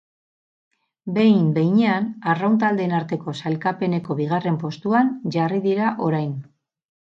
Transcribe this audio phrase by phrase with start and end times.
[1.17, 6.37] Behin behinean arraun taldeen arteko sailkapeneko bigarren postuan jarri dira orain.